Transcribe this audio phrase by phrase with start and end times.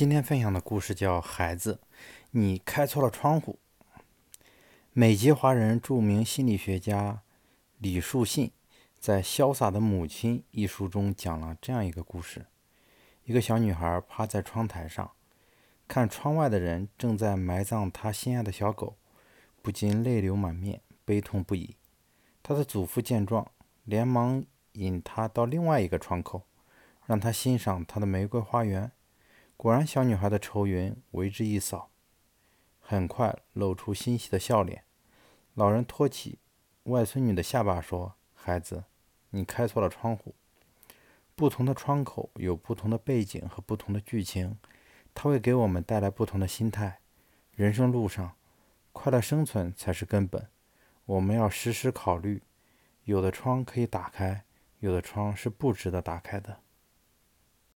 [0.00, 1.78] 今天分享的故事叫《孩子，
[2.30, 3.58] 你开错了窗户》。
[4.94, 7.20] 美籍华人著名心理学家
[7.76, 8.50] 李树信
[8.98, 12.46] 在《潇洒的母亲》一书中讲了这样一个故事：
[13.24, 15.10] 一个小女孩趴在窗台上，
[15.86, 18.96] 看窗外的人正在埋葬她心爱的小狗，
[19.60, 21.76] 不禁泪流满面，悲痛不已。
[22.42, 23.46] 她的祖父见状，
[23.84, 24.42] 连忙
[24.72, 26.44] 引她到另外一个窗口，
[27.04, 28.90] 让她欣赏她的玫瑰花园。
[29.62, 31.90] 果然，小女孩的愁云为之一扫，
[32.80, 34.84] 很快露出欣喜的笑脸。
[35.52, 36.38] 老人托起
[36.84, 38.84] 外孙女的下巴说：“孩子，
[39.28, 40.34] 你开错了窗户。
[41.36, 44.56] 不同的窗口有不同的背景和不同的剧情，
[45.12, 47.00] 它会给我们带来不同的心态。
[47.54, 48.36] 人生路上，
[48.92, 50.48] 快乐生存才是根本。
[51.04, 52.42] 我们要时时考虑，
[53.04, 54.42] 有的窗可以打开，
[54.78, 56.60] 有的窗是不值得打开的。”